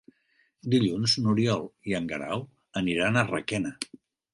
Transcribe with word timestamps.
Dilluns 0.75 1.13
n'Oriol 1.27 1.63
i 1.93 1.97
en 2.01 2.11
Guerau 2.15 2.45
aniran 2.85 3.17
a 3.25 3.31
Requena. 3.33 3.79